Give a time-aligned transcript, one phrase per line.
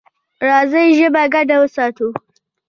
[0.47, 2.07] راځئ ژبه ګډه وساتو.